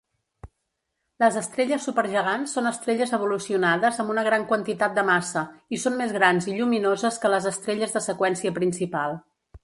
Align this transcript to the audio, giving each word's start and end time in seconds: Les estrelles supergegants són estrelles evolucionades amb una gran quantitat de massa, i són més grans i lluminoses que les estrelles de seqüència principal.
Les 1.23 1.35
estrelles 1.39 1.83
supergegants 1.89 2.55
són 2.57 2.69
estrelles 2.69 3.13
evolucionades 3.17 3.99
amb 4.03 4.13
una 4.13 4.23
gran 4.27 4.45
quantitat 4.53 4.95
de 4.95 5.03
massa, 5.09 5.43
i 5.77 5.81
són 5.83 5.99
més 5.99 6.15
grans 6.15 6.47
i 6.53 6.55
lluminoses 6.61 7.21
que 7.25 7.31
les 7.35 7.47
estrelles 7.51 7.93
de 7.99 8.01
seqüència 8.07 8.55
principal. 8.57 9.15